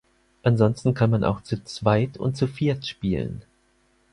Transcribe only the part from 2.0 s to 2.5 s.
und zu